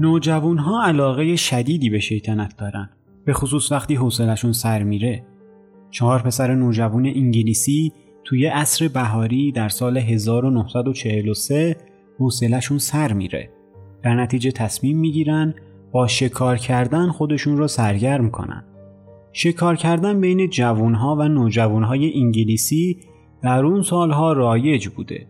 [0.00, 2.90] نوجوان ها علاقه شدیدی به شیطنت دارن
[3.24, 5.24] به خصوص وقتی حوصلشون سر میره.
[5.90, 7.92] چهار پسر نوجوان انگلیسی
[8.24, 11.76] توی عصر بهاری در سال 1943
[12.18, 13.50] حوصلشون سر میره.
[14.02, 15.54] در نتیجه تصمیم می‌گیرن
[15.92, 18.64] با شکار کردن خودشون رو سرگرم کنن.
[19.32, 22.98] شکار کردن بین جوانها و نوجوانهای انگلیسی
[23.42, 25.26] در اون سالها رایج بوده.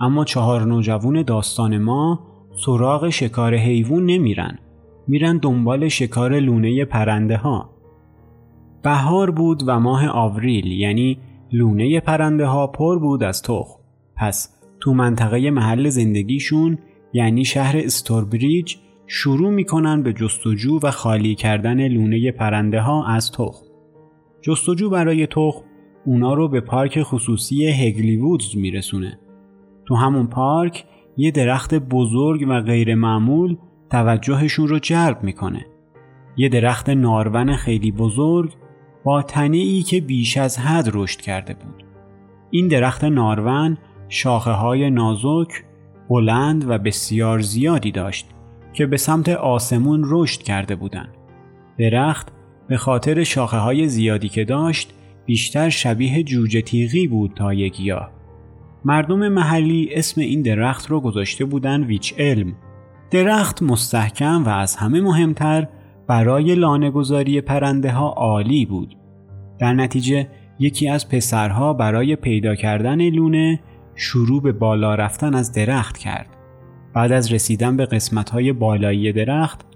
[0.00, 2.27] اما چهار نوجوان داستان ما
[2.60, 4.58] سراغ شکار حیوان نمیرن
[5.06, 7.70] میرن دنبال شکار لونه پرنده ها
[8.82, 11.18] بهار بود و ماه آوریل یعنی
[11.52, 13.78] لونه پرنده ها پر بود از تخم
[14.16, 16.78] پس تو منطقه محل زندگیشون
[17.12, 23.64] یعنی شهر استوربریج شروع می‌کنن به جستجو و خالی کردن لونه پرنده ها از تخم.
[24.42, 25.64] جستجو برای تخم
[26.06, 29.18] اونا رو به پارک خصوصی هگلی وودز میرسونه.
[29.86, 30.84] تو همون پارک
[31.20, 33.56] یه درخت بزرگ و غیر معمول
[33.90, 35.66] توجهشون رو جلب می‌کنه.
[36.36, 38.52] یه درخت نارون خیلی بزرگ
[39.04, 41.84] با تنه ای که بیش از حد رشد کرده بود.
[42.50, 45.64] این درخت نارون شاخه های نازک،
[46.08, 48.26] بلند و بسیار زیادی داشت
[48.72, 51.14] که به سمت آسمون رشد کرده بودند.
[51.78, 52.32] درخت
[52.68, 54.94] به خاطر شاخه های زیادی که داشت
[55.26, 58.17] بیشتر شبیه جوجه تیغی بود تا یک گیاه.
[58.84, 62.52] مردم محلی اسم این درخت رو گذاشته بودن ویچ علم.
[63.10, 65.68] درخت مستحکم و از همه مهمتر
[66.06, 68.96] برای لانهگذاری پرنده ها عالی بود.
[69.58, 70.28] در نتیجه
[70.58, 73.60] یکی از پسرها برای پیدا کردن لونه
[73.94, 76.26] شروع به بالا رفتن از درخت کرد.
[76.94, 79.66] بعد از رسیدن به قسمتهای بالایی درخت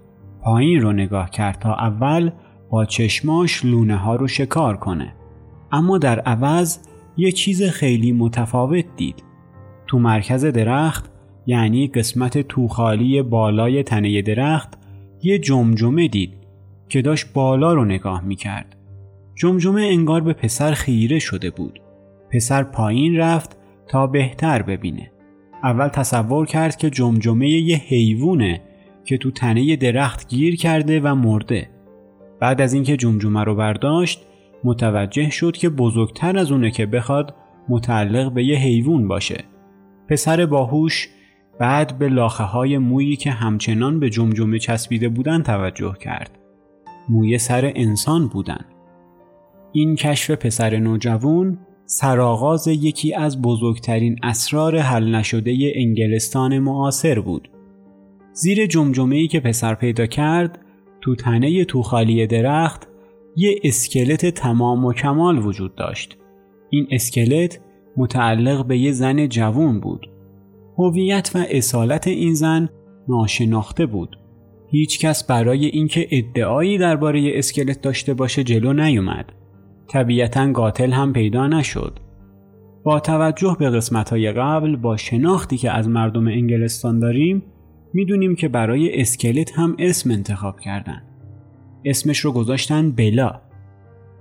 [0.41, 2.31] پایین رو نگاه کرد تا اول
[2.69, 5.13] با چشماش لونه ها رو شکار کنه.
[5.71, 6.77] اما در عوض
[7.17, 9.23] یه چیز خیلی متفاوت دید.
[9.87, 11.11] تو مرکز درخت
[11.45, 14.73] یعنی قسمت توخالی بالای تنه درخت
[15.23, 16.33] یه جمجمه دید
[16.89, 18.75] که داشت بالا رو نگاه می‌کرد.
[19.35, 21.81] جمجمه انگار به پسر خیره شده بود.
[22.31, 23.57] پسر پایین رفت
[23.87, 25.11] تا بهتر ببینه.
[25.63, 28.61] اول تصور کرد که جمجمه یه حیوونه
[29.05, 31.69] که تو تنه درخت گیر کرده و مرده.
[32.39, 34.21] بعد از اینکه جمجمه رو برداشت
[34.63, 37.35] متوجه شد که بزرگتر از اونه که بخواد
[37.69, 39.43] متعلق به یه حیوان باشه.
[40.09, 41.09] پسر باهوش
[41.59, 46.39] بعد به لاخه های مویی که همچنان به جمجمه چسبیده بودن توجه کرد.
[47.09, 48.65] موی سر انسان بودن.
[49.71, 57.49] این کشف پسر نوجوان سرآغاز یکی از بزرگترین اسرار حل نشده انگلستان معاصر بود.
[58.33, 60.59] زیر جمجمه‌ای که پسر پیدا کرد
[61.01, 62.87] تو تنه توخالی درخت
[63.35, 66.17] یه اسکلت تمام و کمال وجود داشت.
[66.69, 67.59] این اسکلت
[67.97, 70.09] متعلق به یه زن جوون بود.
[70.77, 72.69] هویت و اصالت این زن
[73.07, 74.19] ناشناخته بود.
[74.67, 79.25] هیچ کس برای اینکه ادعایی درباره اسکلت داشته باشه جلو نیومد.
[79.87, 81.99] طبیعتا قاتل هم پیدا نشد.
[82.83, 87.43] با توجه به قسمت های قبل با شناختی که از مردم انگلستان داریم
[87.93, 91.12] می‌دونیم که برای اسکلت هم اسم انتخاب کردن.
[91.85, 93.41] اسمش رو گذاشتن بلا.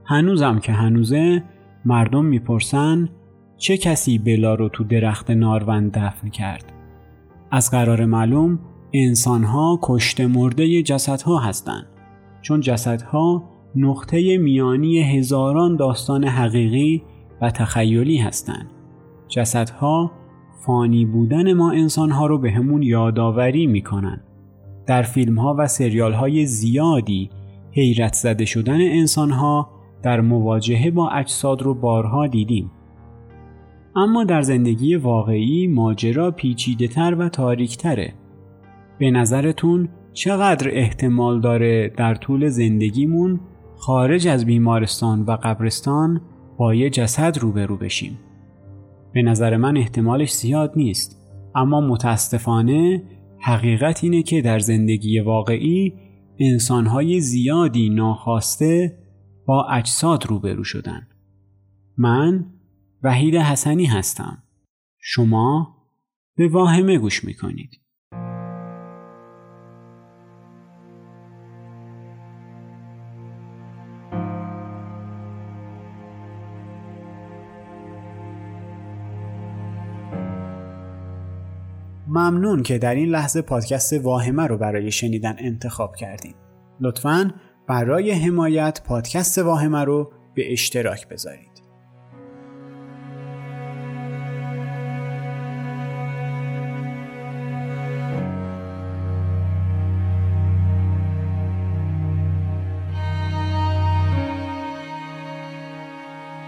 [0.05, 1.43] هنوزم که هنوزه
[1.85, 3.09] مردم می‌پرسن
[3.57, 6.73] چه کسی بلا رو تو درخت نارون دفن کرد؟
[7.51, 8.59] از قرار معلوم
[8.93, 11.87] انسانها کشت مرده جسدها هستند
[12.43, 13.45] چون جسدها
[13.77, 17.03] نقطه میانی هزاران داستان حقیقی
[17.41, 18.71] و تخیلی هستند.
[19.29, 20.13] جسدها
[20.67, 24.21] فانی بودن ما انسانها رو به همون یادآوری می‌کنن.
[24.87, 27.31] در فیلم ها و سریال های زیادی
[27.73, 29.71] حیرت زده شدن انسانها
[30.03, 32.71] در مواجهه با اجساد رو بارها دیدیم.
[33.97, 38.15] اما در زندگی واقعی ماجرا پیچیده تر و تاریک تره.
[38.99, 43.41] به نظرتون چقدر احتمال داره در طول زندگیمون
[43.77, 46.21] خارج از بیمارستان و قبرستان
[46.59, 48.19] با یه جسد روبرو بشیم.
[49.13, 51.19] به نظر من احتمالش زیاد نیست
[51.55, 53.03] اما متاسفانه
[53.39, 55.95] حقیقت اینه که در زندگی واقعی
[56.39, 58.99] انسانهای زیادی ناخواسته
[59.47, 61.09] با اجساد روبرو شدن.
[61.99, 62.47] من
[63.03, 64.43] وحید حسنی هستم.
[64.99, 65.77] شما
[66.37, 67.82] به واهمه گوش می‌کنید.
[82.15, 86.35] ممنون که در این لحظه پادکست واهمه رو برای شنیدن انتخاب کردین.
[86.81, 87.31] لطفاً
[87.69, 91.53] برای حمایت پادکست واهمه رو به اشتراک بذارید.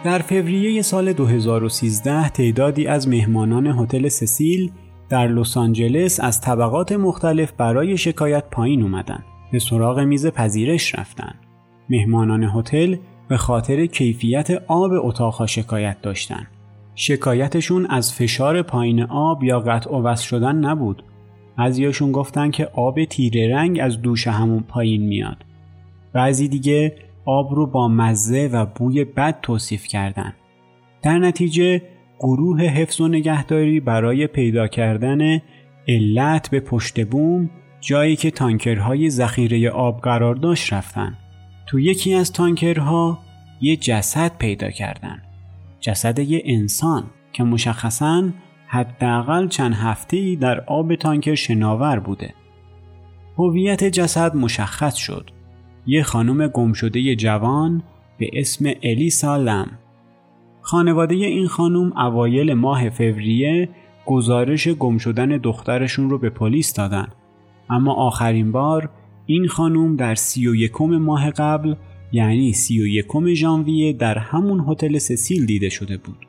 [0.04, 4.72] در فوریه سال 2013 تعدادی از مهمانان هتل سسیل
[5.08, 9.24] در لس آنجلس از طبقات مختلف برای شکایت پایین اومدن.
[9.52, 11.34] به سراغ میز پذیرش رفتن.
[11.90, 12.96] مهمانان هتل
[13.28, 16.46] به خاطر کیفیت آب اتاقها شکایت داشتن.
[16.94, 21.02] شکایتشون از فشار پایین آب یا قطع و وصل شدن نبود.
[21.58, 25.36] بعضیاشون گفتن که آب تیره رنگ از دوش همون پایین میاد.
[26.12, 30.32] بعضی دیگه آب رو با مزه و بوی بد توصیف کردن.
[31.02, 31.82] در نتیجه
[32.18, 35.40] گروه حفظ و نگهداری برای پیدا کردن
[35.88, 37.50] علت به پشت بوم
[37.80, 41.18] جایی که تانکرهای ذخیره آب قرار داشت رفتن.
[41.66, 43.18] تو یکی از تانکرها
[43.60, 45.22] یه جسد پیدا کردن.
[45.80, 48.30] جسد یه انسان که مشخصاً
[48.66, 52.34] حداقل چند هفته در آب تانکر شناور بوده.
[53.38, 55.30] هویت جسد مشخص شد.
[55.86, 57.82] یه خانم گمشده جوان
[58.18, 59.78] به اسم الیسا لم.
[60.66, 63.68] خانواده این خانم اوایل ماه فوریه
[64.06, 67.08] گزارش گم شدن دخترشون رو به پلیس دادن.
[67.70, 68.90] اما آخرین بار
[69.26, 71.74] این خانم در سی و یکم ماه قبل
[72.12, 76.26] یعنی سی و یکم ژانویه در همون هتل سسیل دیده شده بود.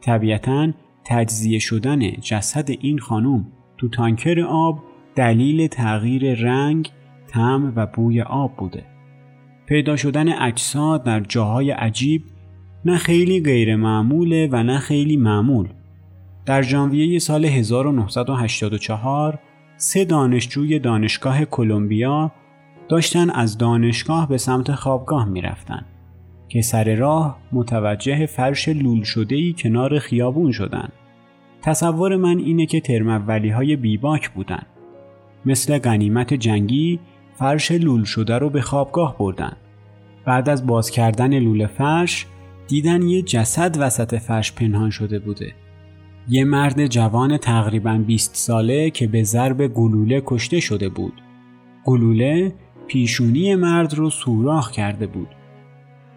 [0.00, 0.72] طبیعتا
[1.04, 3.46] تجزیه شدن جسد این خانم
[3.78, 4.78] تو تانکر آب
[5.14, 6.90] دلیل تغییر رنگ،
[7.28, 8.84] تم و بوی آب بوده.
[9.66, 12.22] پیدا شدن اجساد در جاهای عجیب
[12.86, 15.68] نه خیلی غیر معموله و نه خیلی معمول.
[16.46, 19.38] در ژانویه سال 1984
[19.76, 22.32] سه دانشجوی دانشگاه کلمبیا
[22.88, 25.84] داشتن از دانشگاه به سمت خوابگاه می‌رفتن
[26.48, 30.88] که سر راه متوجه فرش لول شده ای کنار خیابون شدن.
[31.62, 34.62] تصور من اینه که ترمولی های بیباک بودن.
[35.46, 37.00] مثل غنیمت جنگی
[37.34, 39.56] فرش لول شده رو به خوابگاه بردن.
[40.24, 42.26] بعد از باز کردن لول فرش
[42.68, 45.54] دیدن یه جسد وسط فرش پنهان شده بوده.
[46.28, 51.22] یه مرد جوان تقریبا 20 ساله که به ضرب گلوله کشته شده بود.
[51.84, 52.54] گلوله
[52.86, 55.28] پیشونی مرد رو سوراخ کرده بود.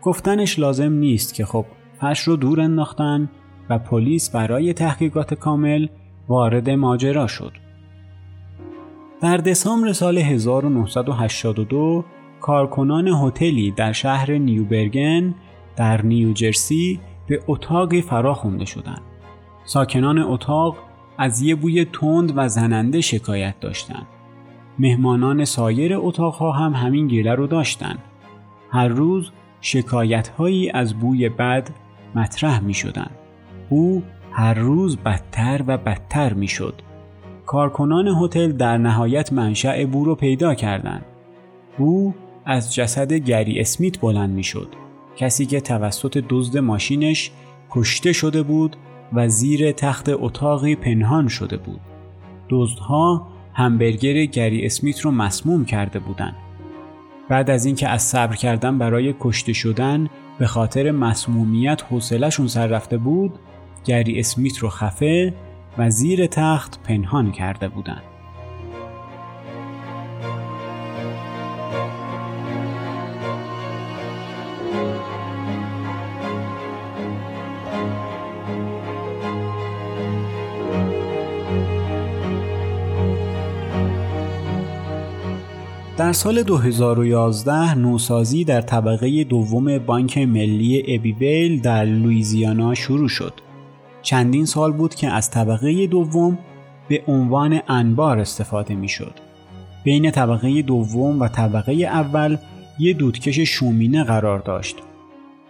[0.02, 1.66] گفتنش لازم نیست که خب
[2.02, 3.30] فرش رو دور انداختن
[3.70, 5.88] و پلیس برای تحقیقات کامل
[6.28, 7.54] وارد ماجرا شد.
[9.22, 12.06] در دسامبر سال 1982
[12.42, 15.36] کارکنان هتلی در شهر نیوبرگن
[15.80, 19.02] در نیوجرسی به اتاقی فرا خونده شدند.
[19.66, 20.78] ساکنان اتاق
[21.18, 24.08] از یه بوی تند و زننده شکایت داشتند.
[24.80, 28.00] مهمانان سایر اتاقها هم همین گله رو داشتند.
[28.72, 29.32] هر روز
[29.62, 31.70] شکایت هایی از بوی بد
[32.16, 33.12] مطرح می شدن.
[33.70, 36.82] او هر روز بدتر و بدتر می شد.
[37.46, 41.06] کارکنان هتل در نهایت منشأ بو رو پیدا کردند.
[41.78, 42.14] بو
[42.46, 44.89] از جسد گری اسمیت بلند می شد.
[45.20, 47.32] کسی که توسط دزد ماشینش
[47.70, 48.76] کشته شده بود
[49.14, 51.80] و زیر تخت اتاقی پنهان شده بود.
[52.50, 56.36] دزدها همبرگر گری اسمیت رو مسموم کرده بودند.
[57.30, 62.98] بعد از اینکه از صبر کردن برای کشته شدن به خاطر مسمومیت حوصلهشون سر رفته
[62.98, 63.40] بود،
[63.86, 65.34] گری اسمیت رو خفه
[65.78, 68.04] و زیر تخت پنهان کرده بودند.
[86.10, 93.34] در سال 2011 نوسازی در طبقه دوم بانک ملی ابیویل در لویزیانا شروع شد.
[94.02, 96.38] چندین سال بود که از طبقه دوم
[96.88, 99.14] به عنوان انبار استفاده می شد.
[99.84, 102.38] بین طبقه دوم و طبقه اول
[102.80, 104.76] یه دودکش شومینه قرار داشت.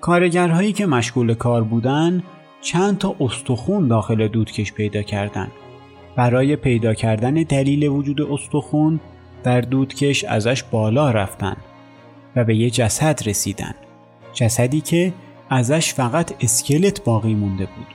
[0.02, 2.24] کارگرهایی که مشغول کار بودن
[2.62, 5.52] چند تا استخون داخل دودکش پیدا کردند.
[6.16, 9.00] برای پیدا کردن دلیل وجود استخون
[9.44, 11.58] در دودکش ازش بالا رفتن
[12.36, 13.74] و به یه جسد رسیدن
[14.34, 15.14] جسدی که
[15.50, 17.88] ازش فقط اسکلت باقی مونده بود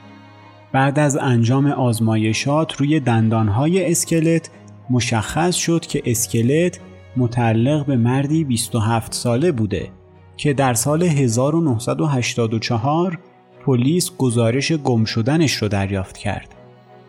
[0.71, 4.49] بعد از انجام آزمایشات روی دندانهای اسکلت
[4.89, 6.79] مشخص شد که اسکلت
[7.17, 9.89] متعلق به مردی 27 ساله بوده
[10.37, 13.19] که در سال 1984
[13.65, 16.55] پلیس گزارش گم شدنش رو دریافت کرد.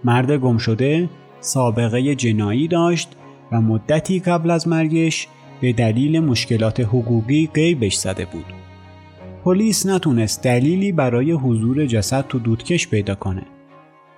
[0.05, 1.09] مرد گم شده
[1.41, 3.09] سابقه جنایی داشت
[3.53, 5.29] و مدتی قبل از مرگش
[5.61, 8.45] به دلیل مشکلات حقوقی غیبش زده بود.
[9.45, 13.43] پلیس نتونست دلیلی برای حضور جسد تو دودکش پیدا کنه.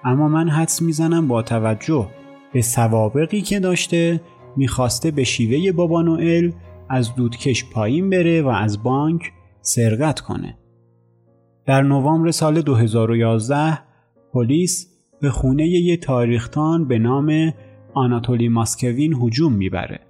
[0.04, 2.08] اما من حدس می‌زنم با توجه
[2.52, 4.20] به سوابقی که داشته
[4.56, 6.50] می‌خواسته به شیوه بابا نوئل
[6.90, 10.58] از دودکش پایین بره و از بانک سرقت کنه.
[11.66, 13.78] در نوامبر سال 2011
[14.32, 14.86] پلیس
[15.20, 17.52] به خونه یه تاریختان به نام
[17.94, 20.00] آناتولی ماسکوین هجوم می‌بره.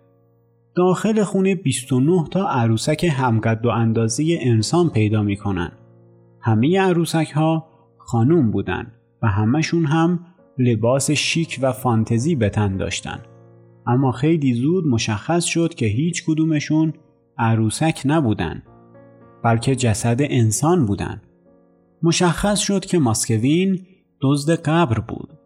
[0.75, 5.73] داخل خونه 29 تا عروسک همقد و اندازه انسان پیدا می‌کنن.
[6.41, 7.69] همه عروسک ها
[7.99, 8.93] خانوم بودن
[9.23, 10.21] و همشون هم
[10.59, 13.21] لباس شیک و فانتزی به تن داشتن.
[13.87, 16.93] اما خیلی زود مشخص شد که هیچ کدومشون
[17.39, 18.63] عروسک نبودن
[19.45, 21.23] بلکه جسد انسان بودن.
[22.03, 23.87] مشخص شد که ماسکوین
[24.23, 25.38] دزد قبر بود.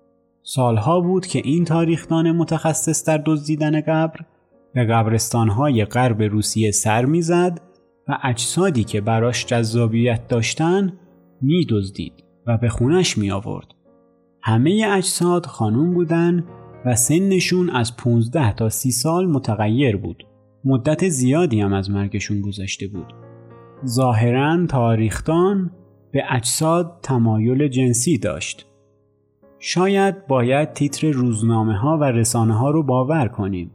[0.43, 4.21] سالها بود که این تاریخدان متخصص در دزدیدن قبر
[4.75, 7.61] به قبرستانهای غرب روسیه سر می‌زد
[8.09, 10.93] و اجسادی که براش جذابیت داشتن
[11.41, 12.13] میدزدید
[12.47, 13.67] و به خونش می آورد.
[14.43, 16.45] همه اجساد خانوم بودن
[16.85, 20.27] و سنشون از 15 تا 30 سال متغیر بود.
[20.65, 23.15] مدت زیادی هم از مرگشون گذشته بود.
[23.87, 25.71] ظاهرا تاریختان
[26.13, 28.72] به اجساد تمایل جنسی داشت.
[29.65, 33.71] شاید باید تیتر روزنامه ها و رسانه ها رو باور کنیم.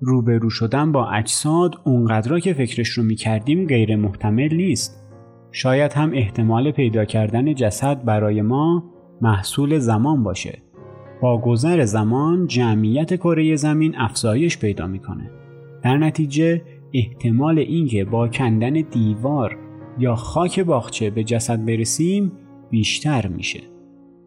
[0.00, 5.06] روبرو شدن با اجساد اونقدر که فکرش رو می‌کردیم غیر محتمل نیست.
[5.52, 8.84] شاید هم احتمال پیدا کردن جسد برای ما
[9.20, 10.58] محصول زمان باشه.
[11.22, 15.30] با گذر زمان جمعیت کره زمین افزایش پیدا می‌کنه.
[15.82, 16.62] در نتیجه
[16.94, 19.58] احتمال اینکه با کندن دیوار
[19.98, 22.32] یا خاک باغچه به جسد برسیم
[22.70, 23.75] بیشتر میشه.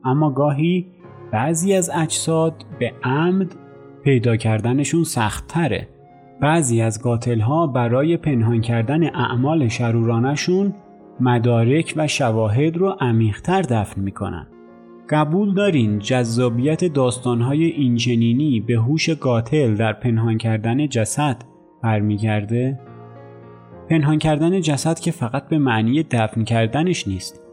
[0.05, 0.85] اما گاهی
[1.31, 3.55] بعضی از اجساد به عمد
[4.03, 5.87] پیدا کردنشون سختتره.
[6.41, 10.73] بعضی از قاتل ها برای پنهان کردن اعمال شرورانشون
[11.19, 14.47] مدارک و شواهد رو عمیقتر دفن می‌کنن.
[15.09, 21.43] قبول دارین جذابیت داستانهای اینچنینی به هوش قاتل در پنهان کردن جسد
[21.83, 22.79] برمیگرده؟
[23.89, 27.48] پنهان کردن جسد که فقط به معنی دفن کردنش نیست.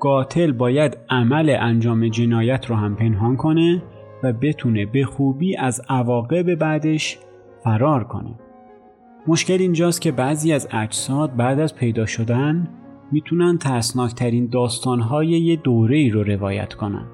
[0.00, 3.82] قاتل باید عمل انجام جنایت رو هم پنهان کنه
[4.22, 7.18] و بتونه به خوبی از عواقب بعدش
[7.64, 8.34] فرار کنه.
[9.26, 12.68] مشکل اینجاست که بعضی از اجساد بعد از پیدا شدن
[13.12, 17.06] می‌تونن ترسناکترین داستانهای یه دوره ای رو روایت کنن.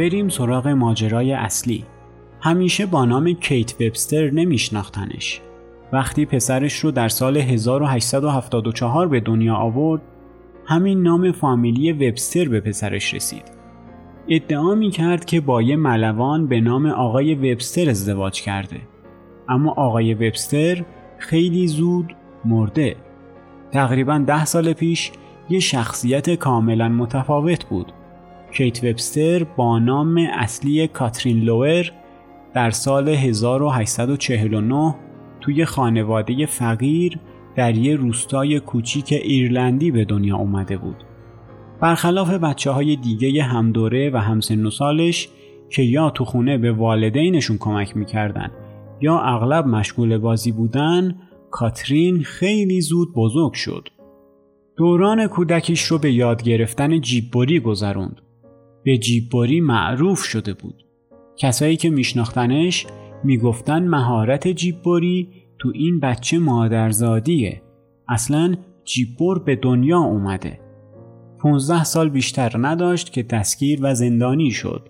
[0.00, 1.84] بریم سراغ ماجرای اصلی
[2.40, 5.40] همیشه با نام کیت وبستر نمیشناختنش.
[5.92, 10.02] وقتی پسرش رو در سال 1874 به دنیا آورد
[10.66, 13.42] همین نام فامیلی وبستر به پسرش رسید.
[14.28, 18.80] ادعا می کرد که با یه ملوان به نام آقای وبستر ازدواج کرده.
[19.48, 20.84] اما آقای وبستر
[21.18, 22.96] خیلی زود مرده.
[23.72, 25.12] تقریبا ده سال پیش
[25.48, 27.92] یه شخصیت کاملا متفاوت بود.
[28.52, 31.90] کیت وبستر با نام اصلی کاترین لوئر
[32.54, 34.94] در سال 1849
[35.40, 37.18] توی خانواده فقیر
[37.56, 40.96] در یه روستای کوچیک ایرلندی به دنیا اومده بود.
[41.80, 45.28] برخلاف بچه های دیگه همدوره و همسن و سالش
[45.70, 48.50] که یا تو خونه به والدینشون کمک می‌کردن
[49.00, 51.14] یا اغلب مشغول بازی بودن
[51.50, 53.88] کاترین خیلی زود بزرگ شد.
[54.76, 58.20] دوران کودکیش رو به یاد گرفتن جیببری گذروند.
[58.84, 60.84] به جیببری معروف شده بود.
[61.36, 62.86] کسایی که میشناختنش
[63.24, 67.62] می‌گفتن مهارت جیببری تو این بچه مادرزادیه.
[68.08, 70.60] اصلا جیببر به دنیا اومده.
[71.38, 74.88] 15 سال بیشتر نداشت که دستگیر و زندانی شد.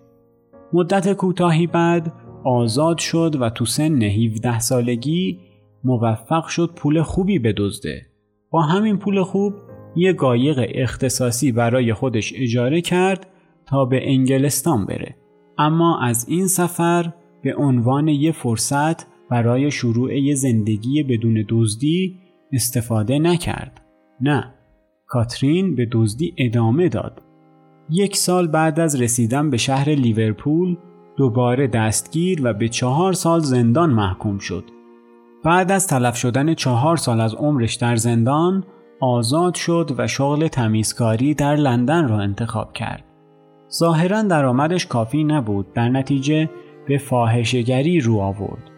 [0.72, 2.12] مدت کوتاهی بعد
[2.44, 5.38] آزاد شد و تو سن 17 سالگی
[5.84, 8.06] موفق شد پول خوبی بدزده.
[8.50, 9.54] با همین پول خوب
[9.96, 13.26] یه قایق اختصاصی برای خودش اجاره کرد
[13.70, 15.16] تا به انگلستان بره.
[15.58, 17.12] اما از این سفر
[17.42, 22.18] به عنوان یه فرصت برای شروع یه زندگی بدون دزدی
[22.52, 23.80] استفاده نکرد.
[24.20, 24.54] نه،
[25.06, 27.22] کاترین به دزدی ادامه داد.
[27.90, 30.76] یک سال بعد از رسیدن به شهر لیورپول
[31.16, 34.64] دوباره دستگیر و به چهار سال زندان محکوم شد.
[35.44, 38.64] بعد از تلف شدن چهار سال از عمرش در زندان
[39.00, 43.09] آزاد شد و شغل تمیزکاری در لندن را انتخاب کرد.
[43.72, 46.50] ظاهرا درآمدش کافی نبود در نتیجه
[46.86, 48.70] به فاحشهگری رو آورد.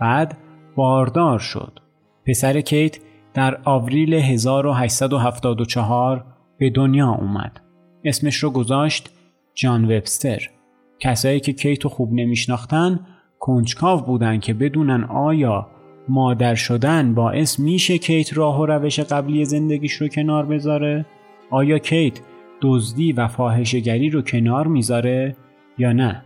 [0.00, 0.38] بعد
[0.76, 1.80] باردار شد.
[2.26, 2.98] پسر کیت
[3.34, 6.24] در آوریل 1874
[6.58, 7.60] به دنیا اومد.
[8.04, 9.10] اسمش رو گذاشت
[9.54, 10.50] جان وبستر.
[10.98, 13.00] کسایی که کیتو خوب نمیشناختن
[13.38, 15.66] کنجکاو بودن که بدونن آیا
[16.08, 21.06] مادر شدن باعث میشه کیت راه و روش قبلی زندگیش رو کنار بذاره؟
[21.50, 22.20] آیا کیت
[22.60, 25.36] دزدی و فاحشهگری رو کنار می‌ذاره
[25.78, 26.24] یا نه؟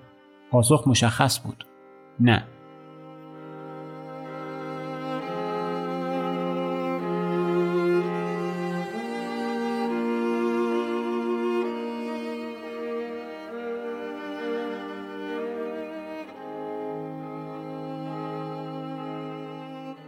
[0.51, 1.65] پاسخ مشخص بود.
[2.21, 2.45] نه.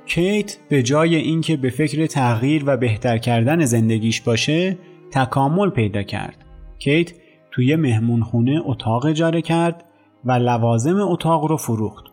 [0.07, 4.79] کیت به جای اینکه به فکر تغییر و بهتر کردن زندگیش باشه
[5.13, 6.45] تکامل پیدا کرد.
[6.79, 7.13] کیت
[7.51, 9.85] توی مهمونخونه اتاق اجاره کرد
[10.25, 12.05] و لوازم اتاق رو فروخت.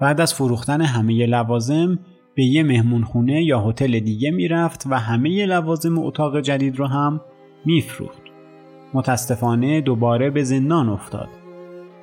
[0.00, 1.98] بعد از فروختن همه لوازم
[2.34, 7.20] به یه مهمونخونه یا هتل دیگه می‌رفت و همه لوازم اتاق جدید رو هم
[7.64, 8.22] میفروخت.
[8.94, 11.28] متاسفانه دوباره به زندان افتاد.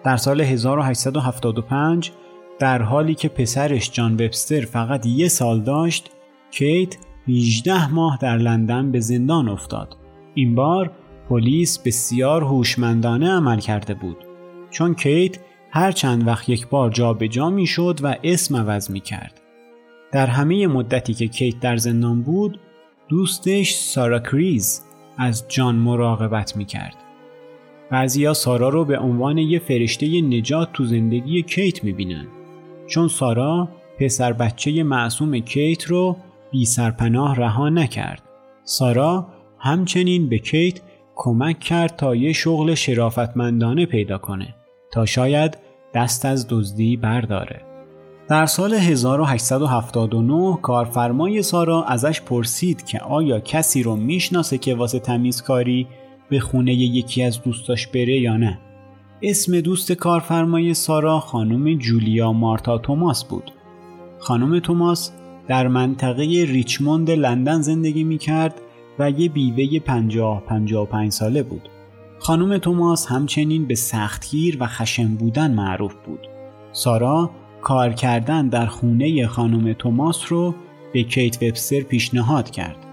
[0.04, 2.12] در سال 1875
[2.60, 6.10] در حالی که پسرش جان وبستر فقط یه سال داشت
[6.52, 6.98] کیت
[7.28, 9.96] 18 ماه در لندن به زندان افتاد
[10.34, 10.92] این بار
[11.30, 14.18] پلیس بسیار هوشمندانه عمل کرده بود
[14.70, 15.40] چون کیت
[15.72, 19.42] هر چند وقت یک بار جابجا می شد و اسم عوض می کرد.
[20.12, 22.60] در همه مدتی که کیت در زندان بود
[23.10, 24.82] دوستش سارا کریز
[25.18, 26.96] از جان مراقبت می کرد.
[27.92, 32.28] بعضیا سارا رو به عنوان یه فرشته نجات تو زندگی کیت می بینن.
[32.88, 36.18] چون سارا پسر بچه معصوم کیت رو
[36.52, 38.24] بی سرپناه رها نکرد.
[38.64, 39.28] سارا
[39.60, 40.82] همچنین به کیت
[41.16, 44.56] کمک کرد تا یه شغل شرافتمندانه پیدا کنه
[44.92, 45.58] تا شاید
[45.94, 47.62] دست از دزدی برداره.
[48.30, 55.88] در سال 1879 کارفرمای سارا ازش پرسید که آیا کسی رو می‌شناسه که واسه تمیزکاری
[56.30, 58.60] به خونه یکی از دوستاش بره یا نه.
[59.22, 63.52] اسم دوست کارفرمای سارا خانم جولیا مارتا توماس بود.
[64.20, 65.12] خانم توماس
[65.48, 68.62] در منطقه ریچموند لندن زندگی می کرد
[69.00, 71.70] و یه بیوه 50 55 ساله بود.
[72.20, 76.28] خانم توماس همچنین به سختگیر و خشم بودن معروف بود.
[76.72, 77.32] سارا
[77.62, 80.56] کار کردن در خونه خانم توماس رو
[80.94, 82.86] به کیت وبستر پیشنهاد کرد.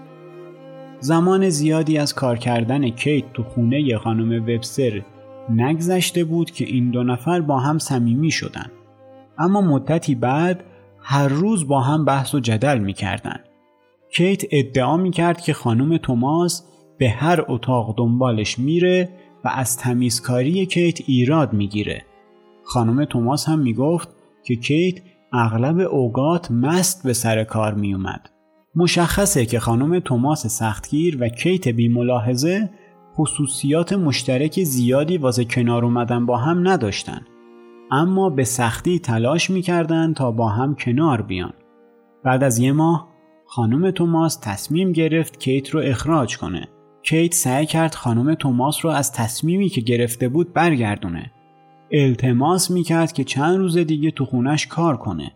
[0.99, 5.01] زمان زیادی از کار کردن کیت تو خونه خانم وبستر
[5.49, 8.71] نگذشته بود که این دو نفر با هم صمیمی شدن
[9.37, 10.63] اما مدتی بعد
[10.99, 13.39] هر روز با هم بحث و جدل می کردن.
[14.13, 16.63] کیت ادعا می کرد که خانم توماس
[16.97, 19.09] به هر اتاق دنبالش میره
[19.45, 22.05] و از تمیزکاری کیت ایراد می‌گیره.
[22.63, 24.09] خانم توماس هم می‌گفت
[24.43, 24.95] که کیت
[25.33, 28.29] اغلب اوقات مست به سر کار می اومد.
[28.75, 32.69] مشخصه که خانم توماس سختگیر و کیت بی ملاحظه
[33.15, 37.21] خصوصیات مشترک زیادی واسه کنار اومدن با هم نداشتن
[37.91, 41.53] اما به سختی تلاش می‌کردن تا با هم کنار بیان
[42.23, 43.07] بعد از یه ماه
[43.49, 46.67] خانم توماس تصمیم گرفت کیت رو اخراج کنه.
[47.03, 51.31] کیت سعی کرد خانم توماس رو از تصمیمی که گرفته بود برگردونه.
[51.91, 55.31] التماس می‌کرد که چند روز دیگه تو خونش کار کنه.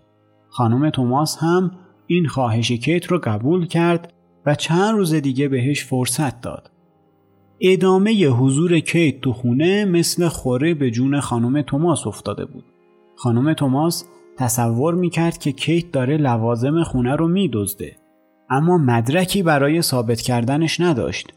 [0.49, 1.71] خانم توماس هم
[2.07, 4.13] این خواهش کیت رو قبول کرد
[4.45, 6.71] و چند روز دیگه بهش فرصت داد.
[7.61, 12.63] ادامه حضور کیت تو خونه مثل خوره به جون خانم توماس افتاده بود.
[13.15, 14.05] خانم توماس
[14.37, 18.00] تصور می‌کرد که کیت داره لوازم خونه رو میدزده.
[18.51, 21.33] اما مدرکی برای ثابت کردنش نداشت.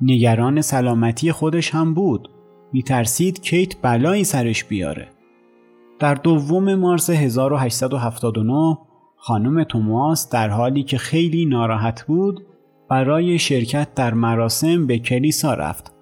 [0.00, 2.30] نگران سلامتی خودش هم بود.
[2.72, 5.08] میترسید کیت بلایی سرش بیاره.
[5.98, 8.78] در دوم مارس 1879
[9.16, 12.46] خانم توماس در حالی که خیلی ناراحت بود
[12.90, 15.92] برای شرکت در مراسم به کلیسا رفت.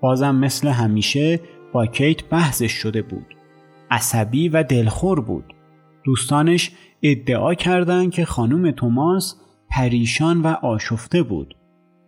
[0.00, 1.40] بازم مثل همیشه
[1.72, 3.26] با کیت بحثش شده بود.
[3.90, 5.54] عصبی و دلخور بود.
[6.04, 9.36] دوستانش ادعا کردند که خانم توماس
[9.70, 11.56] پریشان و آشفته بود.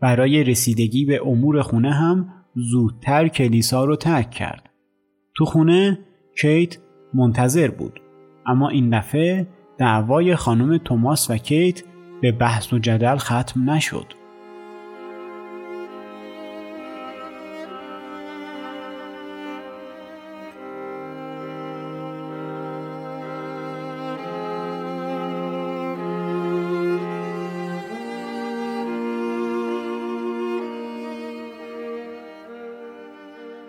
[0.00, 4.70] برای رسیدگی به امور خونه هم زودتر کلیسا رو ترک کرد.
[5.36, 5.98] تو خونه
[6.40, 6.78] کیت
[7.14, 8.00] منتظر بود.
[8.46, 11.82] اما این دفعه دعوای خانم توماس و کیت
[12.22, 14.17] به بحث و جدل ختم نشد.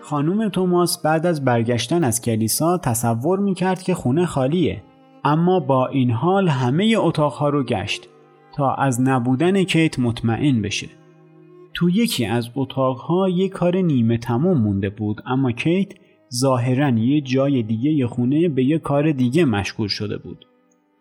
[0.10, 4.84] خانم توماس بعد از برگشتن از کلیسا تصور می‌کرد که خونه خالیه
[5.24, 8.10] اما با این حال همه اتاقها رو گشت
[8.56, 10.88] تا از نبودن کیت مطمئن بشه.
[11.74, 15.94] تو یکی از اتاقها یه کار نیمه تمام مونده بود اما کیت
[16.34, 20.46] ظاهرا یه جای دیگه یه خونه به یه کار دیگه مشغول شده بود.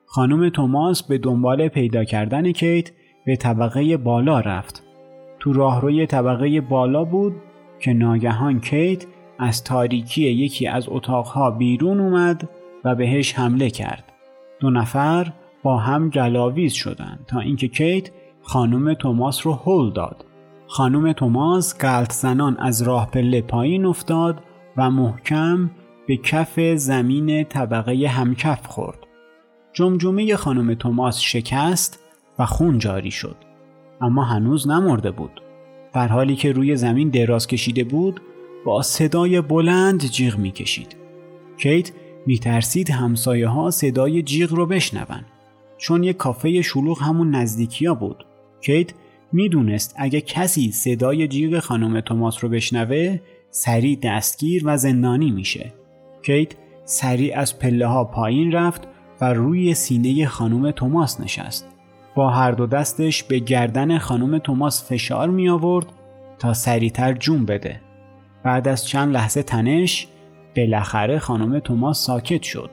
[0.06, 2.90] خانم توماس به دنبال پیدا کردن کیت
[3.26, 4.82] به طبقه بالا رفت.
[5.40, 7.32] تو راهروی طبقه بالا بود
[7.80, 9.06] که ناگهان کیت
[9.38, 12.48] از تاریکی یکی از اتاقها بیرون اومد
[12.84, 14.12] و بهش حمله کرد.
[14.60, 18.10] دو نفر با هم گلاویز شدند تا اینکه کیت
[18.42, 20.24] خانم توماس رو هل داد.
[20.66, 24.42] خانم توماس گلت زنان از راه پله پایین افتاد
[24.76, 25.70] و محکم
[26.06, 28.98] به کف زمین طبقه همکف خورد.
[29.72, 32.00] جمجمه خانم توماس شکست
[32.38, 33.36] و خون جاری شد.
[34.00, 35.40] اما هنوز نمرده بود.
[35.98, 38.20] در حالی که روی زمین دراز کشیده بود
[38.64, 40.96] با صدای بلند جیغ می کشید.
[41.56, 41.90] کیت
[42.26, 45.24] می ترسید همسایه ها صدای جیغ رو بشنون
[45.78, 48.26] چون یک کافه شلوغ همون نزدیکی ها بود.
[48.60, 48.90] کیت
[49.32, 53.18] می‌دونست اگه کسی صدای جیغ خانم توماس رو بشنوه
[53.50, 55.72] سریع دستگیر و زندانی میشه.
[56.22, 56.52] کیت
[56.84, 58.88] سریع از پله ها پایین رفت
[59.20, 61.77] و روی سینه خانم توماس نشست.
[62.18, 65.86] با هر دو دستش به گردن خانم توماس فشار می آورد
[66.38, 67.80] تا سریعتر جون بده.
[68.44, 70.06] بعد از چند لحظه تنش
[70.56, 72.70] بالاخره خانم توماس ساکت شد.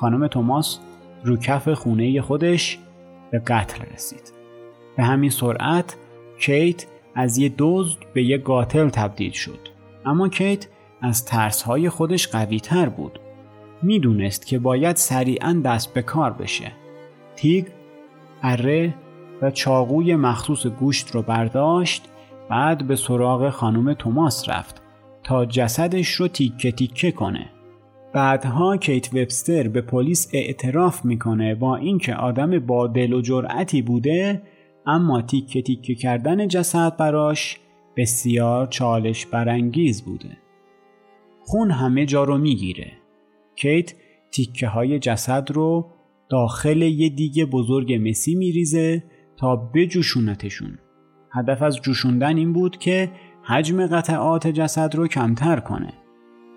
[0.00, 0.78] خانم توماس
[1.24, 2.78] رو کف خونه خودش
[3.30, 4.32] به قتل رسید.
[4.96, 5.96] به همین سرعت
[6.40, 9.68] کیت از یه دزد به یه قاتل تبدیل شد.
[10.04, 10.66] اما کیت
[11.02, 13.20] از ترسهای خودش قوی تر بود.
[13.82, 16.72] می‌دونست که باید سریعا دست به کار بشه.
[17.36, 17.66] تیگ،
[18.42, 18.94] اره
[19.42, 22.08] و چاقوی مخصوص گوشت رو برداشت
[22.50, 24.82] بعد به سراغ خانم توماس رفت
[25.22, 27.50] تا جسدش رو تیکه تیکه کنه.
[28.12, 34.42] بعدها کیت وبستر به پلیس اعتراف می‌کنه با اینکه آدم با دل و جرأتی بوده
[34.86, 37.58] اما تیکه تیکه کردن جسد براش
[37.96, 40.36] بسیار چالش برانگیز بوده.
[41.40, 42.92] خون همه جا رو می‌گیره.
[43.56, 43.94] کیت
[44.30, 45.86] تیکه های جسد رو
[46.28, 49.04] داخل یه دیگه بزرگ مسی میریزه
[49.36, 50.78] تا بجوشونتشون.
[51.32, 53.12] هدف از جوشوندن این بود که
[53.42, 55.92] حجم قطعات جسد رو کمتر کنه.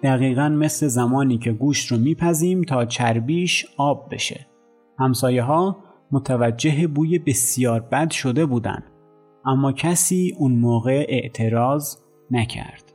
[0.03, 4.47] دقیقا مثل زمانی که گوشت رو میپزیم تا چربیش آب بشه.
[4.99, 8.83] همسایه ها متوجه بوی بسیار بد شده بودن
[9.45, 11.95] اما کسی اون موقع اعتراض
[12.31, 12.88] نکرد.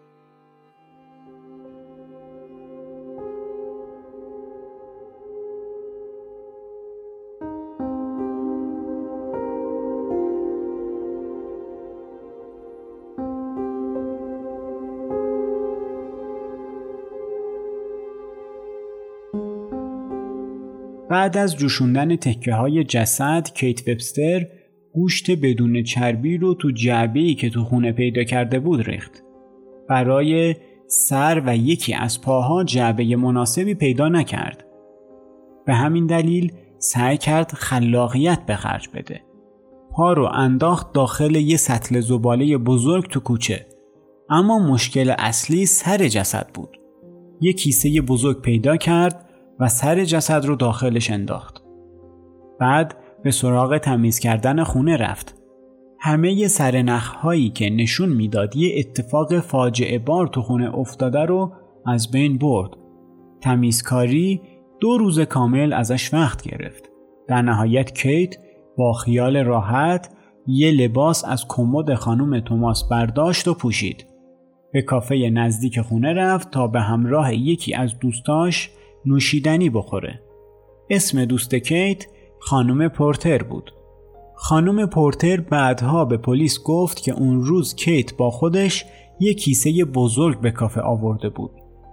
[21.24, 24.46] بعد از جوشوندن تکه های جسد کیت وبستر
[24.92, 29.22] گوشت بدون چربی رو تو جعبه ای که تو خونه پیدا کرده بود ریخت.
[29.88, 30.56] برای
[30.86, 34.64] سر و یکی از پاها جعبه مناسبی پیدا نکرد.
[35.66, 39.20] به همین دلیل سعی کرد خلاقیت به خرج بده.
[39.92, 43.66] پا رو انداخت داخل یه سطل زباله بزرگ تو کوچه.
[44.30, 46.76] اما مشکل اصلی سر جسد بود.
[47.40, 49.23] یه کیسه بزرگ پیدا کرد
[49.60, 51.62] و سر جسد رو داخلش انداخت.
[52.60, 55.34] بعد به سراغ تمیز کردن خونه رفت.
[56.00, 61.52] همه سرنخ هایی که نشون می‌داد یه اتفاق فاجعه بار تو خونه افتاده رو
[61.86, 62.70] از بین برد.
[63.40, 64.40] تمیزکاری
[64.80, 66.90] دو روز کامل ازش وقت گرفت.
[67.28, 68.36] در نهایت کیت
[68.78, 70.10] با خیال راحت
[70.46, 74.06] یه لباس از کمد خانم توماس برداشت و پوشید.
[74.72, 78.70] به کافه نزدیک خونه رفت تا به همراه یکی از دوستاش
[79.06, 80.20] نوشیدنی بخوره.
[80.90, 82.06] اسم دوست کیت
[82.38, 83.74] خانم پورتر بود.
[84.34, 88.84] خانم پورتر بعدها به پلیس گفت که اون روز کیت با خودش
[89.20, 91.50] یه کیسه بزرگ به کافه آورده بود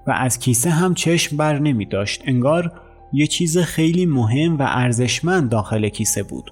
[0.08, 2.71] و از کیسه هم چشم بر نمی داشت انگار
[3.13, 6.52] یه چیز خیلی مهم و ارزشمند داخل کیسه بود.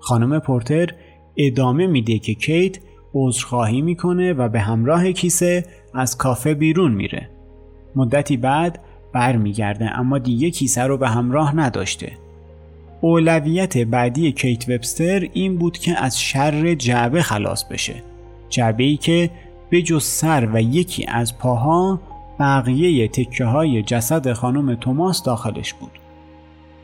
[0.00, 0.94] خانم پورتر
[1.36, 2.78] ادامه میده که کیت
[3.14, 7.30] عذرخواهی می‌کنه و به همراه کیسه از کافه بیرون میره.
[7.96, 8.80] مدتی بعد
[9.12, 12.12] برمیگرده اما دیگه کیسه رو به همراه نداشته.
[13.00, 17.94] اولویت بعدی کیت وبستر این بود که از شر جعبه خلاص بشه.
[18.48, 19.30] جعبه ای که
[19.70, 22.00] به جز سر و یکی از پاها
[22.40, 25.90] بقیه تکه های جسد خانم توماس داخلش بود.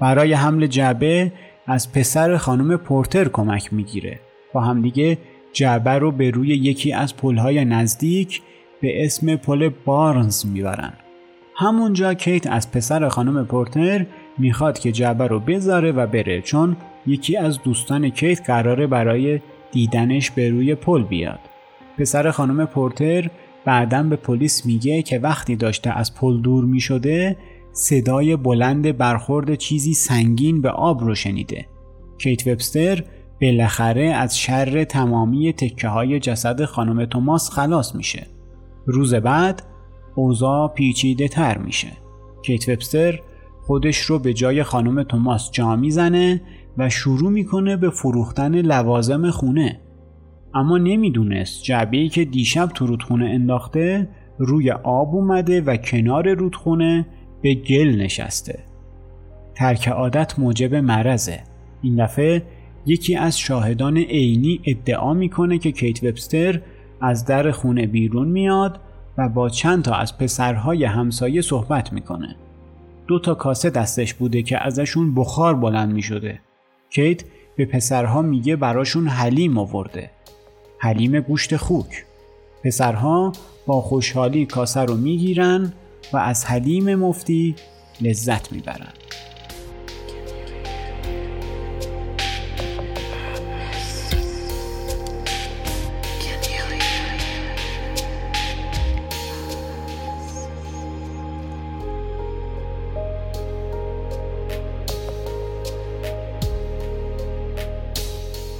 [0.01, 1.33] برای حمل جعبه
[1.67, 4.21] از پسر خانم پورتر کمک می‌گیره.
[4.53, 5.19] با همدیگه
[5.53, 8.43] جعبه رو به روی یکی از پلهای نزدیک
[8.81, 10.93] به اسم پل بارنز می‌برن.
[11.57, 14.07] همونجا کیت از پسر خانم پورتر
[14.39, 19.41] می‌خواد که جعبه رو بذاره و بره چون یکی از دوستان کیت قراره برای
[19.73, 21.39] دیدنش به روی پل بیاد.
[21.99, 23.31] پسر خانم پورتر
[23.65, 27.37] بعدا به پلیس میگه که وقتی داشته از پل دور می‌شده
[27.73, 31.67] صدای بلند برخورد چیزی سنگین به آب رو شنیده.
[32.19, 33.05] کیت وبستر
[33.41, 38.27] بالاخره از شر تمامی تکه های جسد خانم توماس خلاص میشه.
[38.87, 39.63] روز بعد
[40.15, 41.93] اوضاع پیچیده تر میشه.
[42.43, 43.21] کیت وبستر
[43.67, 46.43] خودش رو به جای خانم توماس جا می‌زنه
[46.79, 49.81] و شروع می‌کنه به فروختن لوازم خونه.
[50.55, 57.07] اما نمی‌دونست جعبه که دیشب تو رودخونه انداخته روی آب اومده و کنار رودخونه
[57.43, 58.59] به گل نشسته.
[59.55, 61.41] ترک عادت موجب مرزه.
[61.83, 62.43] این دفعه
[62.87, 66.61] یکی از شاهدان عینی ادعا می‌کنه که کیت وبستر
[67.01, 68.81] از در خونه بیرون میاد
[69.19, 72.37] و با چند تا از پسرهای همسایه صحبت می‌کنه.
[73.07, 76.41] دو تا کاسه دستش بوده که ازشون بخار بلند می‌شده.
[76.91, 77.23] کیت
[77.57, 80.11] به پسرها میگه براشون حلیم آورده.
[80.79, 82.05] حلیم گوشت خوک.
[82.65, 83.33] پسرها
[83.67, 85.73] با خوشحالی کاسه رو می‌گیرن
[86.13, 87.55] و از حلیم مفتی
[88.01, 88.93] لذت می‌برن.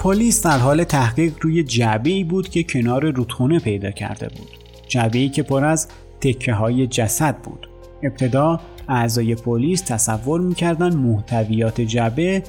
[0.05, 4.49] پلیس در حال تحقیق روی جعبه ای بود که کنار رودخونه پیدا کرده بود.
[4.89, 5.89] جعبه ای که پر از
[6.21, 7.69] تکه های جسد بود.
[8.03, 12.43] ابتدا اعضای پلیس تصور می‌کردن محتویات جعبه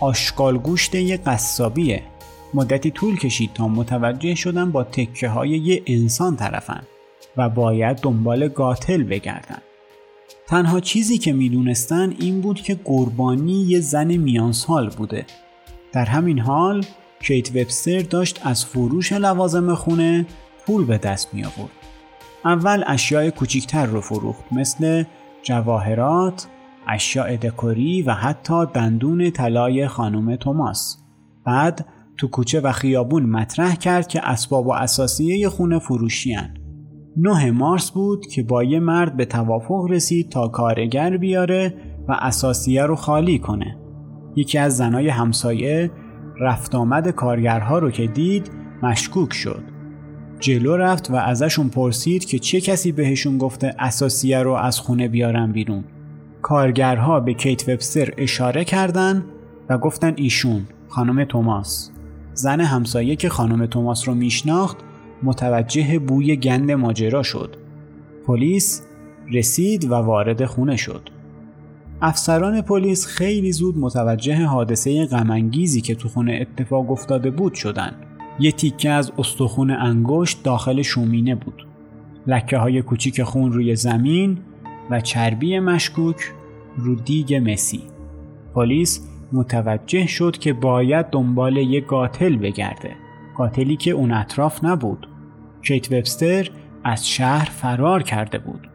[0.00, 2.02] آشکال گوشت یه قصابیه.
[2.54, 6.82] مدتی طول کشید تا متوجه شدن با تکه های یه انسان طرفن
[7.36, 9.62] و باید دنبال قاتل بگردن.
[10.46, 15.26] تنها چیزی که می‌دونستن این بود که قربانی یه زن میانسال بوده.
[15.92, 16.84] در همین حال
[17.22, 20.26] کیت وبستر داشت از فروش لوازم خونه
[20.66, 21.70] پول به دست می آورد.
[22.44, 25.04] اول اشیاء کوچیکتر رو فروخت مثل
[25.42, 26.46] جواهرات،
[26.88, 30.98] اشیاء دکوری و حتی دندون طلای خانم توماس.
[31.46, 36.56] بعد تو کوچه و خیابون مطرح کرد که اسباب و اساسیه خونه فروشیان.
[37.16, 41.74] 9 مارس بود که با یه مرد به توافق رسید تا کارگر بیاره
[42.08, 43.78] و اساسیه رو خالی کنه.
[44.36, 45.90] یکی از زنای همسایه
[46.42, 48.50] رفت آمد کارگرها رو که دید
[48.82, 49.62] مشکوک شد.
[50.40, 55.52] جلو رفت و ازشون پرسید که چه کسی بهشون گفته اساسیه رو از خونه بیارن
[55.52, 55.84] بیرون.
[56.42, 59.24] کارگرها به کیت وبستر اشاره کردن
[59.68, 61.90] و گفتن ایشون خانم توماس.
[62.34, 64.76] زن همسایه که خانم توماس رو میشناخت
[65.22, 67.56] متوجه بوی گند ماجرا شد.
[68.26, 68.82] پلیس
[69.32, 71.10] رسید و وارد خونه شد.
[72.04, 77.92] افسران پلیس خیلی زود متوجه حادثه غمانگیزی که تو خونه اتفاق افتاده بود شدن.
[78.38, 81.66] یه تیکه از استخون انگشت داخل شومینه بود.
[82.26, 84.38] لکه های کوچیک خون روی زمین
[84.90, 86.16] و چربی مشکوک
[86.76, 87.82] رو دیگ مسی.
[88.54, 92.90] پلیس متوجه شد که باید دنبال یه قاتل بگرده.
[93.36, 95.08] قاتلی که اون اطراف نبود.
[95.62, 96.50] کیت وبستر
[96.84, 98.70] از شهر فرار کرده بود.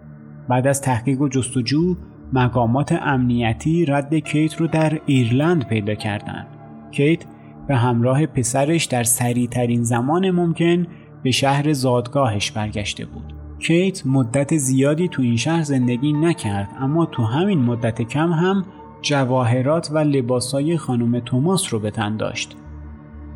[0.49, 1.95] بعد از تحقیق و جستجو
[2.33, 6.47] مقامات امنیتی رد کیت رو در ایرلند پیدا کردند.
[6.91, 7.25] کیت
[7.67, 10.87] به همراه پسرش در سریع ترین زمان ممکن
[11.23, 13.33] به شهر زادگاهش برگشته بود.
[13.59, 18.65] کیت مدت زیادی تو این شهر زندگی نکرد اما تو همین مدت کم هم
[19.01, 22.55] جواهرات و لباسای خانم توماس رو به تن داشت.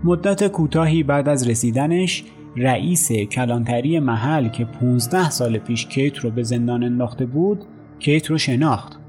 [0.03, 2.23] مدت کوتاهی بعد از رسیدنش
[2.57, 7.65] رئیس کلانتری محل که 15 سال پیش کیت رو به زندان انداخته بود
[8.01, 8.99] کیت رو شناخت.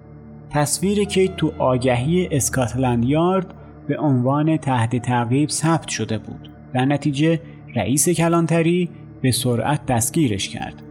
[0.51, 3.55] تصویر کیت تو آگهی اسکاتلند یارد
[3.89, 6.51] به عنوان تحت تعقیب ثبت شده بود.
[6.75, 7.41] در نتیجه
[7.77, 8.89] رئیس کلانتری
[9.23, 10.83] به سرعت دستگیرش کرد.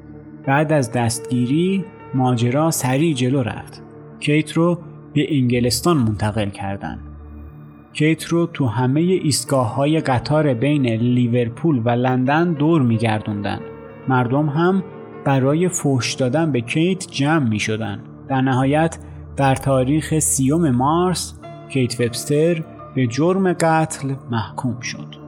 [0.46, 3.82] بعد از دستگیری ماجرا سریع جلو رفت.
[4.20, 4.80] کیت رو
[5.14, 7.00] به انگلستان منتقل کردند.
[7.94, 13.60] کیت رو تو همه ایستگاه های قطار بین لیورپول و لندن دور میگردوندن.
[14.08, 14.84] مردم هم
[15.26, 18.00] برای فوش دادن به کیت جمع می شدن.
[18.28, 18.98] در نهایت
[19.38, 21.34] در تاریخ سیوم مارس
[21.70, 22.64] کیت وبستر
[22.96, 25.21] به جرم قتل محکوم شد.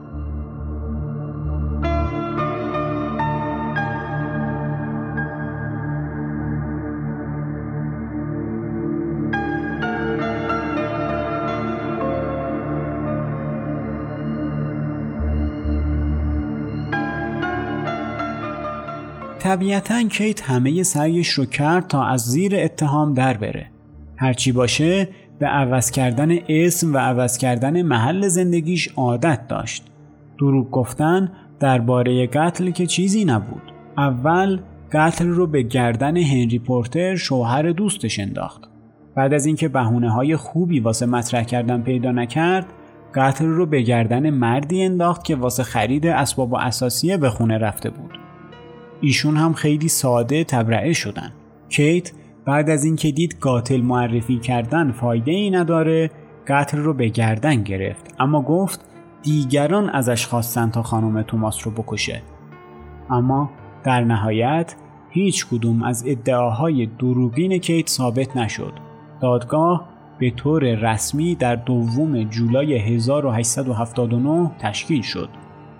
[19.54, 23.66] طبیعتا کیت همه سعیش رو کرد تا از زیر اتهام در بره.
[24.16, 29.84] هرچی باشه به عوض کردن اسم و عوض کردن محل زندگیش عادت داشت.
[30.38, 33.72] دروغ گفتن درباره قتل که چیزی نبود.
[33.98, 34.60] اول
[34.92, 38.68] قتل رو به گردن هنری پورتر شوهر دوستش انداخت.
[39.16, 42.66] بعد از اینکه بهونه های خوبی واسه مطرح کردن پیدا نکرد
[43.14, 47.90] قتل رو به گردن مردی انداخت که واسه خرید اسباب و اساسیه به خونه رفته
[47.90, 48.23] بود
[49.04, 51.32] ایشون هم خیلی ساده تبرعه شدن.
[51.68, 52.12] کیت
[52.44, 56.10] بعد از اینکه دید قاتل معرفی کردن فایده ای نداره
[56.46, 58.14] قتل رو به گردن گرفت.
[58.18, 58.80] اما گفت
[59.22, 62.22] دیگران ازش خواستن تا خانم توماس رو بکشه.
[63.10, 63.50] اما
[63.84, 64.74] در نهایت
[65.10, 68.72] هیچ کدوم از ادعاهای دروغین کیت ثابت نشد.
[69.20, 69.88] دادگاه
[70.18, 75.28] به طور رسمی در دوم جولای 1879 تشکیل شد.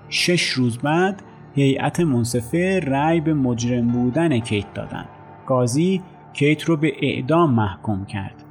[0.09, 1.23] شش روز بعد
[1.55, 5.09] هیئت منصفه رأی به مجرم بودن کیت دادند.
[5.47, 8.45] قاضی کیت رو به اعدام محکوم کرد.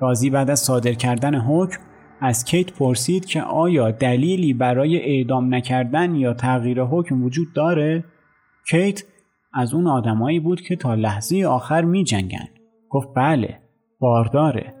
[0.00, 1.80] قاضی بعد از صادر کردن حکم
[2.20, 8.04] از کیت پرسید که آیا دلیلی برای اعدام نکردن یا تغییر حکم وجود داره؟
[8.70, 9.02] کیت
[9.54, 12.48] از اون آدمایی بود که تا لحظه آخر می جنگن.
[12.90, 13.58] گفت بله
[14.00, 14.74] بارداره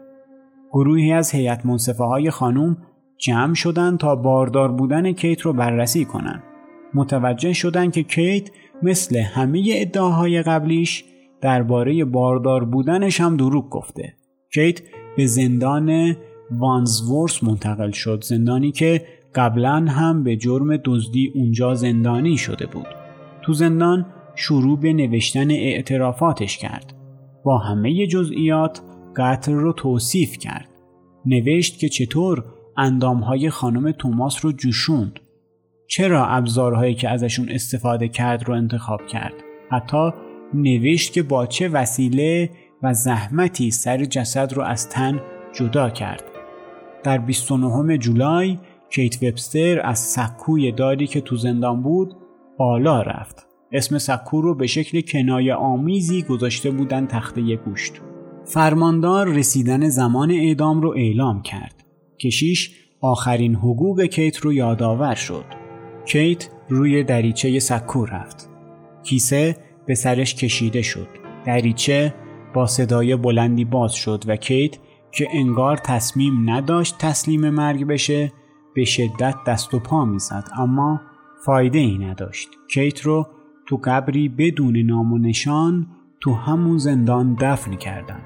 [0.72, 2.76] گروهی از هیئت منصفه های خانوم
[3.18, 6.42] جمع شدند تا باردار بودن کیت رو بررسی کنند.
[6.94, 8.50] متوجه شدند که کیت
[8.82, 11.04] مثل همه ادعاهای قبلیش
[11.40, 14.14] درباره باردار بودنش هم دروغ گفته.
[14.54, 14.80] کیت
[15.16, 16.16] به زندان
[16.50, 22.86] وانزورس منتقل شد زندانی که قبلا هم به جرم دزدی اونجا زندانی شده بود.
[23.42, 26.94] تو زندان شروع به نوشتن اعترافاتش کرد.
[27.44, 28.80] با همه جزئیات
[29.16, 30.68] قتل رو توصیف کرد.
[31.26, 32.44] نوشت که چطور
[32.76, 35.20] اندامهای خانم توماس رو جوشوند.
[35.90, 39.32] چرا ابزارهایی که ازشون استفاده کرد رو انتخاب کرد.
[39.70, 40.10] حتی
[40.54, 42.50] نوشت که با چه وسیله
[42.82, 45.20] و زحمتی سر جسد رو از تن
[45.52, 46.22] جدا کرد.
[47.02, 48.58] در 29 جولای
[48.90, 52.14] کیت وبستر از سکوی داری که تو زندان بود
[52.58, 53.46] بالا رفت.
[53.72, 57.92] اسم سکو رو به شکل کنایه آمیزی گذاشته بودن تخته گوشت.
[58.44, 61.84] فرماندار رسیدن زمان اعدام رو اعلام کرد.
[62.20, 65.59] کشیش آخرین حقوق کیت رو یادآور شد.
[66.12, 68.48] کیت روی دریچه سکو رفت.
[69.02, 71.08] کیسه به سرش کشیده شد.
[71.44, 72.14] دریچه
[72.54, 74.76] با صدای بلندی باز شد و کیت
[75.10, 78.32] که انگار تصمیم نداشت تسلیم مرگ بشه
[78.74, 81.00] به شدت دست و پا می‌زد اما
[81.44, 82.48] فایده ای نداشت.
[82.70, 83.26] کیت رو
[83.66, 85.86] تو قبری بدون نام و نشان
[86.20, 88.22] تو همون زندان دفن کردند.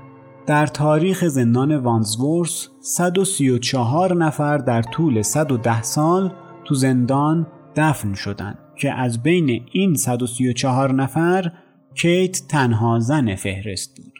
[0.47, 6.33] در تاریخ زندان وانزورس 134 نفر در طول 110 سال
[6.65, 11.53] تو زندان دفن شدند که از بین این 134 نفر
[11.95, 14.14] کیت تنها زن فهرست بود.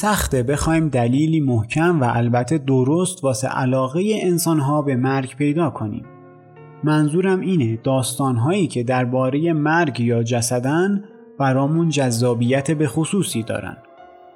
[0.00, 6.04] سخته بخوایم دلیلی محکم و البته درست واسه علاقه انسانها به مرگ پیدا کنیم.
[6.84, 11.04] منظورم اینه داستانهایی که درباره مرگ یا جسدن
[11.38, 13.76] برامون جذابیت به خصوصی دارن.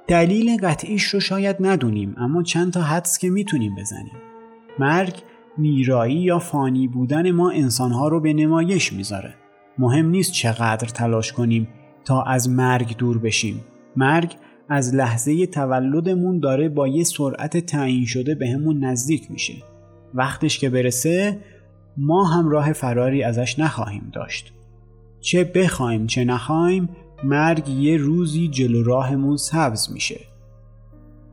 [0.07, 4.17] دلیل قطعیش رو شاید ندونیم اما چند تا حدس که می‌تونیم بزنیم.
[4.79, 5.15] مرگ
[5.57, 9.35] میرایی یا فانی بودن ما انسانها رو به نمایش می‌ذاره.
[9.79, 11.69] مهم نیست چقدر تلاش کنیم
[12.05, 13.61] تا از مرگ دور بشیم.
[13.97, 14.35] مرگ
[14.69, 19.55] از لحظه تولدمون داره با یه سرعت تعیین شده بهمون به نزدیک میشه.
[20.15, 21.39] وقتش که برسه
[21.97, 24.53] ما هم راه فراری ازش نخواهیم داشت.
[25.21, 26.89] چه بخوایم چه نخواهیم
[27.25, 30.21] مرگ یه روزی جلو راهمون سبز میشه.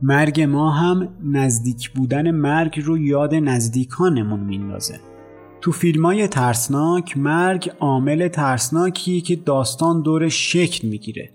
[0.02, 5.00] مرگ ما هم نزدیک بودن مرگ رو یاد نزدیکانمون میندازه.
[5.60, 11.30] تو فیلمای ترسناک مرگ عامل ترسناکی که داستان دور شکل می‌گیره.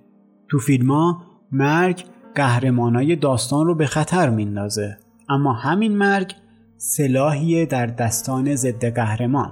[0.49, 2.03] تو فیلما مرگ
[2.35, 4.97] قهرمانای داستان رو به خطر میندازه.
[5.29, 6.33] اما همین مرگ
[6.77, 9.51] سلاحیه در دستان ضد قهرمان.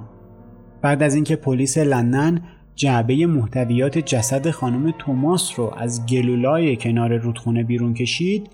[0.81, 2.41] بعد از اینکه پلیس لندن
[2.75, 8.49] جعبه محتویات جسد خانم توماس رو از گلولای کنار رودخونه بیرون کشید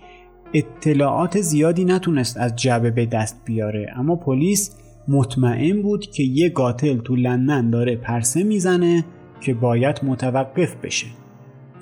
[0.53, 3.93] اطلاعات زیادی نتونست از جعبه به دست بیاره.
[3.95, 4.77] اما پلیس
[5.07, 9.05] مطمئن بود که یه قاتل تو لندن داره پرسه می‌زنه
[9.41, 11.07] که باید متوقف بشه.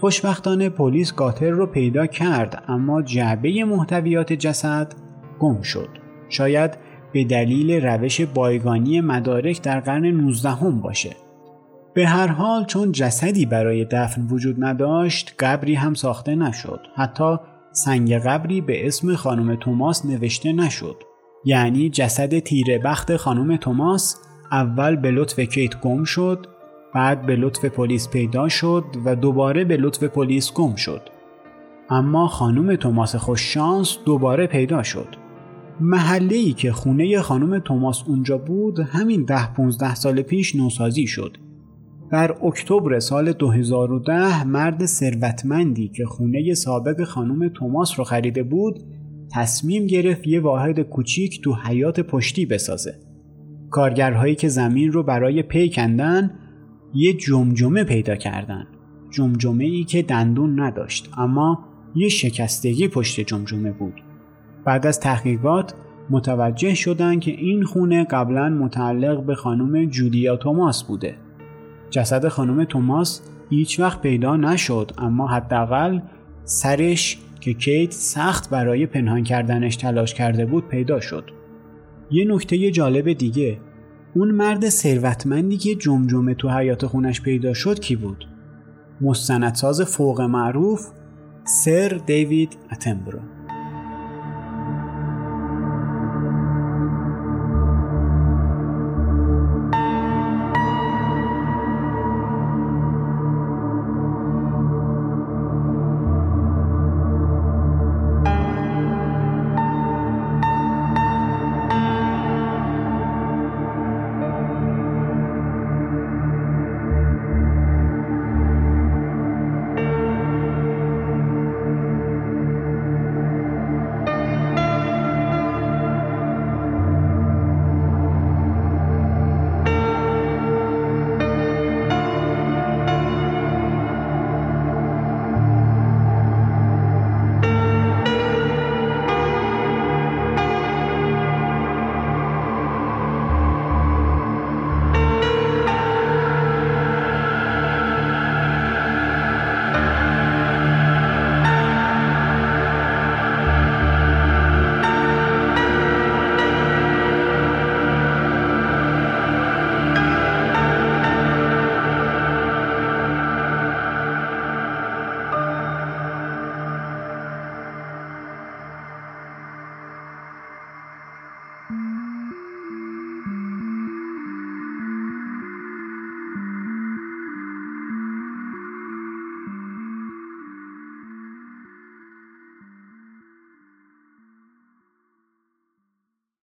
[0.04, 4.94] خوشبختانه پلیس قاتل رو پیدا کرد اما جعبه محتویات جسد
[5.40, 5.90] گم شد.
[6.30, 6.78] شاید
[7.14, 11.16] به دلیل روش بایگانی مدارک در قرن 19 هم باشه.
[11.94, 16.80] به هر حال چون جسدی برای دفن وجود نداشت قبری هم ساخته نشد.
[16.96, 17.38] حتی
[17.72, 20.96] سنگ قبری به اسم خانم توماس نوشته نشد.
[21.46, 24.18] یعنی جسد تیره بخت خانم توماس
[24.52, 26.48] اول به لطف کیت گم شد
[26.96, 31.02] بعد به لطف پلیس پیدا شد و دوباره به لطف پلیس گم شد.
[31.90, 35.08] اما خانم توماس خوششانس دوباره پیدا شد
[35.80, 41.38] محله ای که خونه خانم توماس اونجا بود همین ده 15 سال پیش نوسازی شد
[42.12, 48.80] در اکتبر سال 2010 مرد ثروتمندی که خونه سابق خانم توماس رو خریده بود
[49.32, 52.96] تصمیم گرفت یه واحد کوچیک تو حیات پشتی بسازه.
[53.70, 56.32] کارگرهایی که زمین رو برای پی کندن
[56.94, 58.68] یه جمجمه پیدا کردن.
[59.10, 61.60] جمجمه ای که دندون نداشت اما
[61.96, 63.94] یه شکستگی پشت جمجمه بود.
[64.66, 65.74] بعد از تحقیقات
[66.10, 71.16] متوجه شدن که این خونه قبلا متعلق به خانم جودیا توماس بوده.
[71.90, 76.00] جسد خانم توماس هیچ وقت پیدا نشد اما حداقل
[76.44, 81.32] سرش که کیت سخت برای پنهان کردنش تلاش کرده بود پیدا شد.
[82.12, 83.58] یه نکته جالب دیگه
[84.16, 88.28] اون مرد ثروتمندی که جمجمه تو حیات خونش پیدا شد کی بود؟
[89.02, 90.88] مستندساز فوق معروف
[91.44, 93.20] سر دیوید اتنبرو